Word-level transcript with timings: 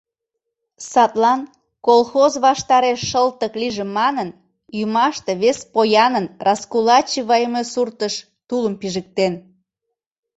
Садлан 0.91 1.41
колхоз 1.87 2.33
ваштареш 2.45 2.99
шылтык 3.09 3.53
лийже 3.61 3.85
манын, 3.97 4.29
ӱмаште 4.79 5.31
вес 5.41 5.59
поянын 5.73 6.25
раскулачивайыме 6.45 7.63
суртыш 7.71 8.13
тулым 8.47 8.73
пижыктен. 8.81 9.33